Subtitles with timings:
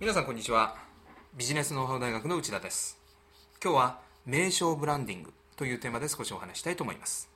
[0.00, 0.76] 皆さんこんにちは。
[1.36, 2.98] ビジネスノウハウ大学の内田です。
[3.62, 7.28] 今日は名称ブランディングというテーマで少しお話したいと思います。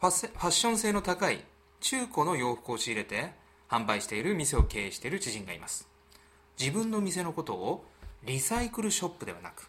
[0.00, 1.44] ファッション性の高い
[1.80, 3.32] 中古の洋服を仕入れて
[3.68, 5.86] 販売している店を経営している知人がいます。
[6.58, 7.84] 自分の店のことを
[8.24, 9.68] リサイクルショップではなく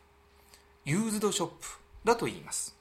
[0.88, 1.68] ユーズドショップ
[2.06, 2.74] だと言います。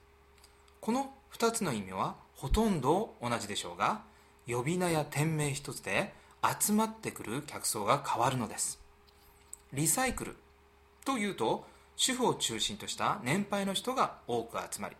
[0.80, 4.02] この2つの意味はほとんど同じでしょうが
[4.46, 6.14] 呼び名や店名一つで
[6.60, 8.78] 集まってくる客層が変わるのです。
[9.72, 10.36] リサイクル
[11.04, 14.94] というと主婦を中心とした年配の人が多く集まり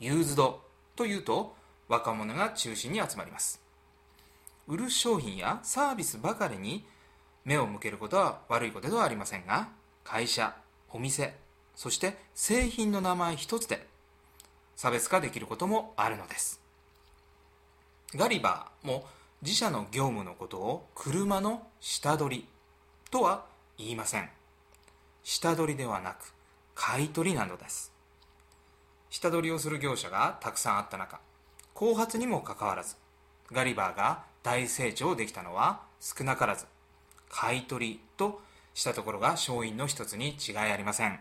[0.00, 0.62] ユーズド
[0.96, 1.54] というと
[1.86, 3.60] 若者が中心に集まります。
[4.66, 6.86] 売る商品やサービスばかりに
[7.44, 9.68] 目を向けることは悪いことではありませんが
[10.02, 10.56] 会社
[10.90, 11.46] お店
[11.78, 13.86] そして製品の名前一つで
[14.74, 16.60] 差別化できることもあるのです。
[18.16, 19.06] ガリバーも
[19.42, 22.48] 自社の業務のことを車の下取り
[23.12, 24.28] とは言いません。
[25.22, 26.34] 下取りではなく
[26.74, 27.92] 買い取りなのです。
[29.08, 31.20] 下取りをする業者がたくさんあった中
[31.74, 32.96] 後発にもかかわらず
[33.52, 36.66] ガリバーが大成長できたのは少なからず
[37.30, 38.40] 買い取りと
[38.74, 41.20] したところが勝因の一つに違いありません。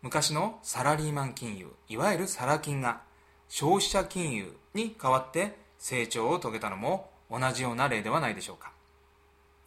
[0.00, 3.00] 昔のサラリーマン金融いわゆるサラ金が
[3.48, 8.72] 消費者金融に代わって成長を遂げたのも同じような例ではないでしょうか。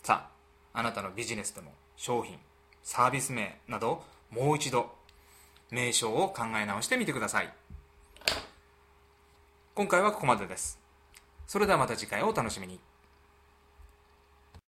[0.04, 0.30] さ
[0.74, 2.38] ああなたのビジネスでも商品
[2.82, 4.96] サービス名などもう一度
[5.70, 7.54] 名称を考え直してみてください。
[9.76, 10.80] 今回はここまでです。
[11.46, 12.80] それではまた次回をお楽しみに。